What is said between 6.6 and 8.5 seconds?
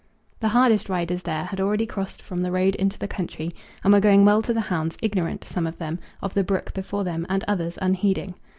before them, and others unheeding.